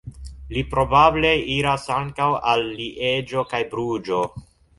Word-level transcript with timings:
Li 0.55 0.61
probable 0.69 1.33
iras 1.57 1.85
ankaŭ 1.97 2.31
al 2.53 2.65
Lieĝo 2.81 3.45
kaj 3.53 3.61
Bruĝo. 3.77 4.25